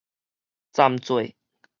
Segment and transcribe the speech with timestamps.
[0.73, 1.31] 鏨做